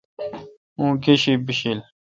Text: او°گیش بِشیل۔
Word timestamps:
او°گیش 0.79 1.23
بِشیل۔ 1.45 1.79